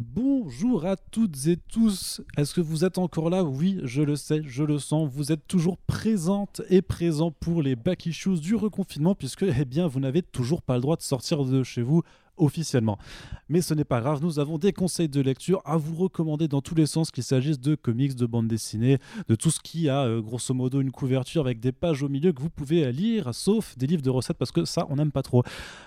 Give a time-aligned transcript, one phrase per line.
[0.00, 2.20] Bonjour à toutes et tous.
[2.36, 3.42] Est-ce que vous êtes encore là?
[3.42, 5.10] Oui, je le sais, je le sens.
[5.12, 9.88] Vous êtes toujours présente et présent pour les back issues du reconfinement puisque eh bien
[9.88, 12.04] vous n'avez toujours pas le droit de sortir de chez vous
[12.38, 12.98] officiellement.
[13.48, 16.60] Mais ce n'est pas grave, nous avons des conseils de lecture à vous recommander dans
[16.60, 18.98] tous les sens, qu'il s'agisse de comics, de bandes dessinées,
[19.28, 22.32] de tout ce qui a euh, grosso modo une couverture avec des pages au milieu
[22.32, 25.22] que vous pouvez lire, sauf des livres de recettes parce que ça on n'aime pas
[25.22, 25.42] trop.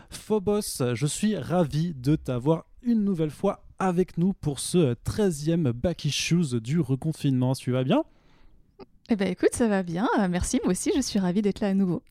[0.09, 6.05] Phobos, je suis ravi de t'avoir une nouvelle fois avec nous pour ce 13e Back
[6.05, 7.53] Issues du reconfinement.
[7.53, 8.03] Tu vas bien?
[9.11, 10.07] Eh ben écoute, ça va bien.
[10.19, 12.01] Euh, merci, moi aussi, je suis ravie d'être là à nouveau.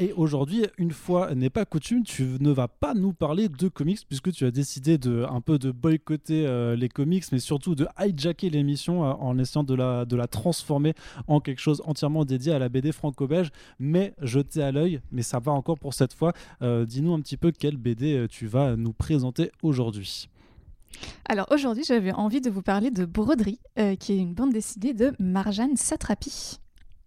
[0.00, 4.00] Et aujourd'hui, une fois n'est pas coutume, tu ne vas pas nous parler de comics
[4.08, 7.86] puisque tu as décidé de un peu de boycotter euh, les comics, mais surtout de
[8.00, 10.94] hijacker l'émission euh, en essayant de la, de la transformer
[11.28, 15.00] en quelque chose entièrement dédié à la BD franco-belge, mais jeté à l'œil.
[15.12, 16.32] Mais ça va encore pour cette fois.
[16.60, 20.28] Dis-nous un petit peu quelle BD tu vas nous présenter aujourd'hui.
[21.26, 24.92] Alors aujourd'hui, j'avais envie de vous parler de Broderie, euh, qui est une bande dessinée
[24.92, 26.60] de Marjane Satrapi.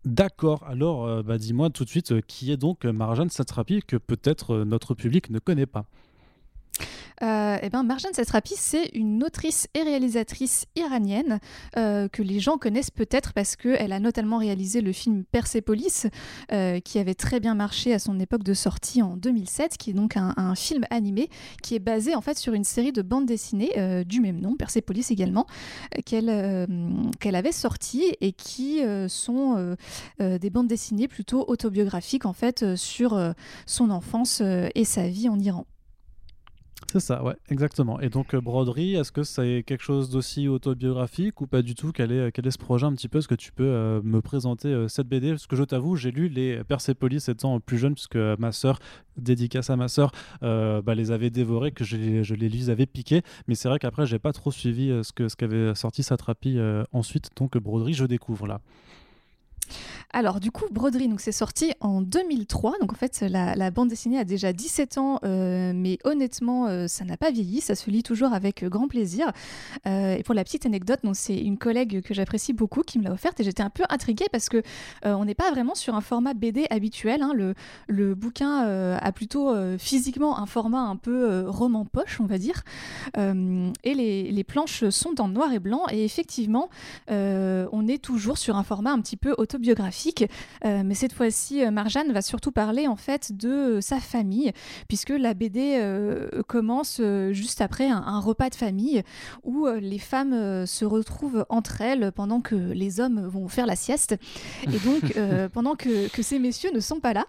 [0.05, 3.95] D'accord, alors euh, bah, dis-moi tout de suite euh, qui est donc Marjane Satrapi que
[3.95, 5.85] peut-être notre public ne connaît pas?
[7.23, 11.39] Euh, eh ben, Marjane Satrapi, c'est une autrice et réalisatrice iranienne
[11.75, 16.07] euh, que les gens connaissent peut-être parce qu'elle a notamment réalisé le film Persepolis,
[16.51, 19.93] euh, qui avait très bien marché à son époque de sortie en 2007, qui est
[19.93, 21.29] donc un, film animé
[21.61, 25.11] qui est basé en fait sur une série de bandes dessinées du même nom, Persepolis
[25.11, 25.45] également,
[26.05, 26.67] qu'elle
[27.19, 29.75] qu'elle avait sorti et qui sont
[30.19, 33.19] des bandes dessinées plutôt autobiographiques en fait sur
[33.65, 35.65] son enfance et sa vie en Iran.
[36.85, 37.99] C'est ça, ouais, exactement.
[37.99, 41.91] Et donc, euh, broderie, est-ce que c'est quelque chose d'aussi autobiographique ou pas du tout?
[41.91, 43.17] Quel est, quel est ce projet un petit peu?
[43.17, 46.11] Est-ce que tu peux euh, me présenter euh, cette BD Parce que je t'avoue, j'ai
[46.11, 48.79] lu les Persepolis étant plus jeune, puisque ma sœur,
[49.17, 50.11] dédicace à ma sœur,
[50.41, 53.23] bah, les avait dévorés, que je les, je les avais piqués.
[53.47, 56.59] Mais c'est vrai qu'après, j'ai pas trop suivi ce qu'avait ce qu'avait sorti Satrapi
[56.93, 57.31] ensuite.
[57.35, 58.61] Donc, broderie, je découvre là.
[60.13, 62.75] Alors du coup, Broderie, donc c'est sorti en 2003.
[62.79, 67.03] Donc en fait, la, bande dessinée a déjà 17 ans, euh, mais honnêtement, euh, ça
[67.03, 67.59] n'a pas vieilli.
[67.59, 69.31] Ça se lit toujours avec euh, grand plaisir.
[69.85, 73.11] et pour la petite anecdote, donc c'est une collègue que j'apprécie beaucoup qui me l'a
[73.11, 74.61] offerte et j'étais un peu intriguée parce que
[75.03, 77.21] on n'est pas vraiment sur un format BD habituel.
[77.21, 77.33] Hein.
[77.87, 78.61] Le, bouquin
[78.95, 82.63] a plutôt physiquement un format un peu roman poche, on va dire.
[83.15, 85.83] et les, planches sont en noir et blanc.
[85.91, 86.69] Et effectivement,
[87.09, 89.96] on est toujours sur un format un petit peu autobiographique
[90.65, 94.51] euh, mais cette fois-ci, euh, Marjane va surtout parler en fait de euh, sa famille,
[94.87, 95.57] puisque la BD
[96.47, 99.03] commence juste après un, repas de famille
[99.43, 104.15] où les femmes se retrouvent entre elles pendant que les hommes vont faire la sieste.
[104.63, 105.13] Et donc,
[105.53, 107.25] pendant que, que, ces messieurs ne sont pas là,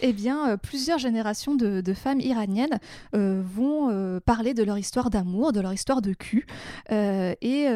[0.00, 2.78] eh bien, plusieurs générations de, de femmes iraniennes
[3.12, 6.46] vont parler de leur histoire d'amour, de leur histoire de cul,
[6.90, 7.66] et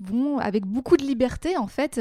[0.00, 2.00] vont avec beaucoup de liberté en fait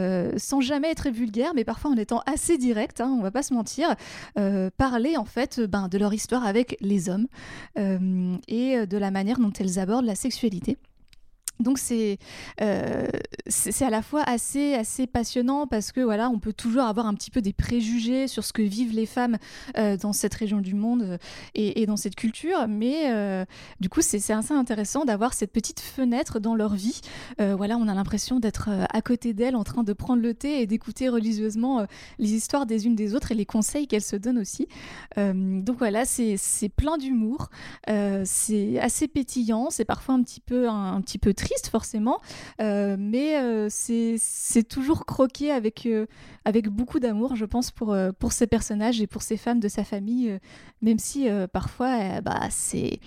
[0.00, 3.42] euh, sans jamais être vulgaire, mais parfois en étant assez direct, hein, on va pas
[3.42, 3.94] se mentir,
[4.38, 7.26] euh, parler en fait ben, de leur histoire avec les hommes
[7.78, 10.78] euh, et de la manière dont elles abordent la sexualité.
[11.60, 13.06] Donc euh,
[13.46, 17.06] c'est c'est à la fois assez assez passionnant parce que voilà on peut toujours avoir
[17.06, 19.36] un petit peu des préjugés sur ce que vivent les femmes
[19.76, 21.18] euh, dans cette région du monde euh,
[21.54, 23.10] et, dans cette culture, mais
[23.80, 27.00] du coup c'est assez intéressant d'avoir cette petite fenêtre dans leur vie.
[27.38, 30.66] voilà on a l'impression d'être à côté d'elles en train de prendre le thé et
[30.66, 31.86] d'écouter religieusement
[32.18, 34.68] les histoires des unes des autres et les conseils qu'elles se donnent aussi.
[35.16, 37.50] donc voilà c'est plein d'humour,
[38.24, 42.20] c'est assez pétillant, c'est parfois un petit peu un petit peu triste forcément,
[42.60, 46.06] euh, mais euh, c'est toujours croqué avec, euh,
[46.44, 49.84] avec beaucoup d'amour, je pense, pour, pour ces personnages et pour ces femmes de sa
[49.84, 50.38] famille,
[50.82, 53.00] même si parfois, bah, c'est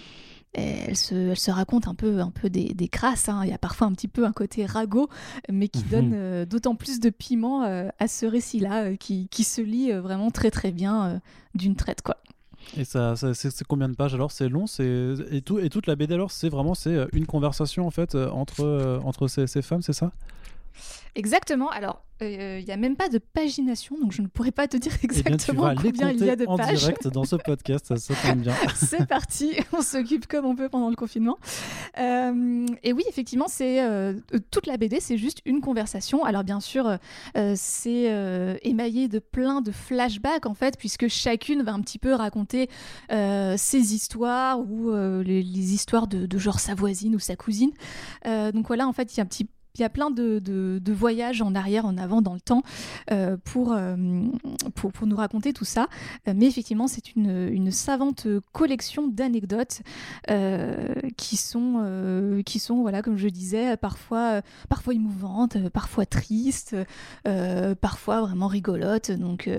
[0.55, 3.27] elle se, elle se, raconte un peu, un peu des, des crasses.
[3.27, 3.41] Hein.
[3.43, 5.09] Il y a parfois un petit peu un côté ragot,
[5.51, 5.89] mais qui mhm.
[5.89, 10.71] donne d'autant plus de piment à ce récit-là, qui, qui, se lit vraiment très très
[10.71, 11.21] bien
[11.55, 12.03] d'une traite.
[12.03, 12.17] quoi.
[12.75, 14.31] Et ça, c'est combien de pages alors?
[14.31, 17.25] C'est long c'est et, tout, et toute la BD alors c'est vraiment c'est euh, une
[17.25, 20.11] conversation en fait euh, entre, euh, entre ces, ces femmes, c'est ça?
[21.15, 21.69] Exactement.
[21.69, 24.77] Alors, il euh, n'y a même pas de pagination, donc je ne pourrais pas te
[24.77, 26.75] dire eh exactement combien il y a de en pages.
[26.75, 28.53] en direct dans ce podcast, ça, tombe bien.
[28.75, 31.37] c'est parti, on s'occupe comme on peut pendant le confinement.
[31.97, 34.13] Euh, et oui, effectivement, c'est euh,
[34.51, 36.23] toute la BD, c'est juste une conversation.
[36.23, 36.97] Alors bien sûr,
[37.55, 42.69] c'est émaillé de plein de flashbacks en fait, puisque chacune va un petit peu raconter
[43.09, 44.91] ses histoires ou
[45.21, 47.71] les, histoires de, de, genre sa voisine ou sa cousine.
[48.25, 50.93] donc voilà, en fait, il y a un petit il y a plein de, de,
[50.93, 52.61] voyages en arrière, en avant, dans le temps
[53.11, 53.95] euh, pour, euh,
[54.75, 55.87] pour, pour, nous raconter tout ça.
[56.27, 59.81] Euh, mais effectivement, c'est une, une, savante collection d'anecdotes
[61.17, 66.75] qui sont, qui sont voilà, comme je disais, parfois, parfois émouvantes, parfois tristes,
[67.81, 69.11] parfois vraiment rigolotes.
[69.11, 69.49] Donc,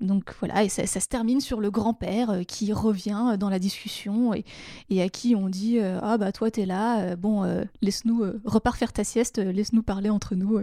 [0.00, 4.44] donc voilà, et ça, se termine sur le grand-père qui revient dans la discussion et,
[4.88, 7.44] et à qui on dit Ah bah toi t'es là, bon,
[7.82, 10.60] laisse-nous, repars faire ta sieste laisse-nous parler entre nous.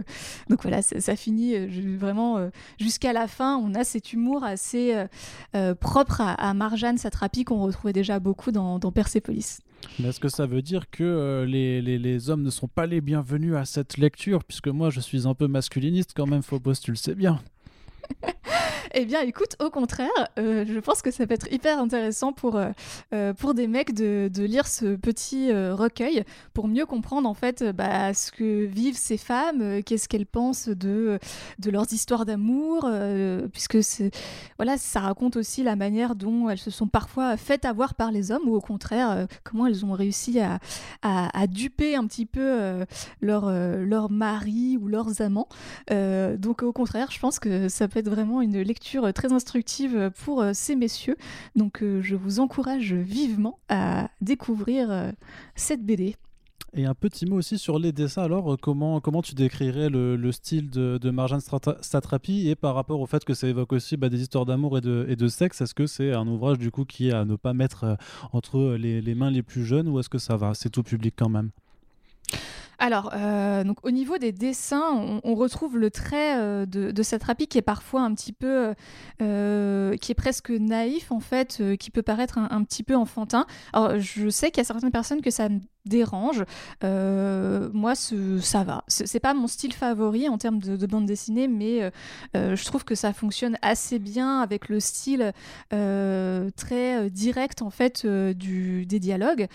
[0.50, 2.48] Donc voilà, ça, finit euh, vraiment euh,
[2.80, 3.56] jusqu'à la fin.
[3.56, 5.06] On a cet humour assez
[5.54, 9.60] euh, propre à, Marjane Satrapi qu'on retrouvait déjà beaucoup dans, Persepolis.
[9.98, 13.54] Mais est-ce que ça veut dire que les, les, hommes ne sont pas les bienvenus
[13.54, 14.42] à cette lecture?
[14.44, 17.40] Puisque moi, je suis un peu masculiniste quand même, Phobos, tu le sais bien.
[18.98, 20.08] Eh bien, écoute, au contraire,
[20.38, 22.70] euh, je pense que ça peut être hyper intéressant pour, euh,
[23.12, 27.62] euh, pour des mecs de, de, lire ce petit recueil pour mieux comprendre en fait
[27.62, 31.18] bah, ce que vivent ces femmes, qu'est-ce qu'elles pensent de,
[31.58, 32.88] de leurs histoires d'amour,
[33.52, 33.76] puisque
[34.56, 38.30] voilà, ça raconte aussi la manière dont elles se sont parfois faites avoir par les
[38.30, 40.58] hommes, ou au contraire, comment elles ont réussi à,
[41.02, 42.86] à, à duper un petit peu
[43.20, 45.48] leur, leur mari ou leurs amants.
[45.90, 50.12] donc, au contraire, je pense que ça peut être vraiment une lecture lecture très instructive
[50.24, 51.16] pour euh, ces messieurs.
[51.56, 55.10] Donc euh, je vous encourage vivement à découvrir euh,
[55.56, 56.14] cette BD.
[56.72, 58.22] Et un petit mot aussi sur les dessins.
[58.22, 61.40] Alors, comment, comment tu décrirais le, style de, de Marjane
[61.80, 64.80] Satrapi et par rapport au fait que ça évoque aussi bah, des histoires d'amour et
[64.82, 67.96] de, sexe Est-ce que c'est un ouvrage du coup qui est à ne pas mettre
[68.32, 70.52] entre les mains les plus jeunes ou est-ce que ça va?
[70.54, 71.50] C'est tout public quand même
[72.78, 77.46] alors, euh, donc au niveau des dessins, on, retrouve le trait euh, de, de Satrapi
[77.46, 78.74] qui est parfois un petit peu,
[79.22, 83.46] euh, qui est presque naïf en fait, qui peut paraître un, petit peu enfantin.
[83.72, 85.48] Alors, je sais qu'il y a certaines personnes que ça
[85.86, 86.44] dérange.
[86.82, 88.84] moi, ça va.
[88.88, 91.90] C'est pas mon style favori en termes de, bande dessinée, mais
[92.34, 95.32] je trouve que ça fonctionne assez bien avec le style
[95.70, 99.46] très direct en fait du, des dialogues.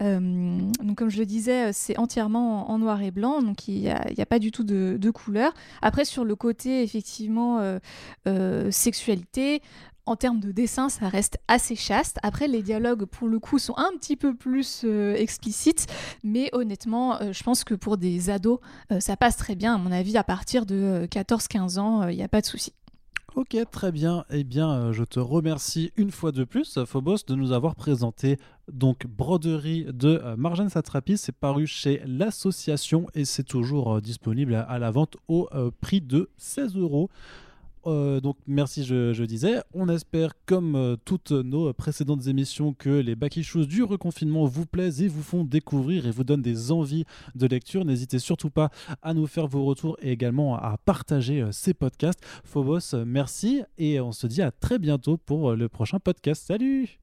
[0.00, 4.26] donc, comme je le disais, c'est entièrement en noir et blanc, donc il n'y a,
[4.26, 5.52] pas du tout de, de, couleur.
[5.82, 7.78] Après, sur le côté, effectivement, euh,
[8.26, 9.62] euh, sexualité,
[10.08, 12.18] en termes de dessin, ça reste assez chaste.
[12.22, 15.86] Après, les dialogues, pour le coup, sont un petit peu plus euh, explicites,
[16.24, 18.58] mais honnêtement, je pense que pour des ados,
[19.00, 19.74] ça passe très bien.
[19.74, 22.72] À mon avis, à partir de 14-15 ans, il n'y a pas de souci.
[23.38, 24.24] Ok, très bien.
[24.30, 28.36] Eh bien, euh, je te remercie une fois de plus, Phobos, de nous avoir présenté
[28.72, 31.16] donc Broderie de euh, Marjane Satrapi.
[31.16, 35.48] C'est paru chez l'association et c'est toujours euh, disponible à, la vente au
[35.80, 37.10] prix de 16 euros.
[37.88, 39.62] Euh, donc merci, je, disais.
[39.74, 45.02] On espère, comme euh, toutes nos précédentes émissions, que les back du reconfinement vous plaisent
[45.02, 47.04] et vous font découvrir et vous donnent des envies
[47.34, 47.84] de lecture.
[47.84, 48.70] N'hésitez surtout pas
[49.02, 52.20] à nous faire vos retours et également à partager euh, ces podcasts.
[52.44, 56.44] Phobos, merci et on se dit à très bientôt pour le prochain podcast.
[56.46, 56.98] Salut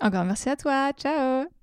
[0.00, 0.92] Encore merci à toi.
[0.92, 1.53] Ciao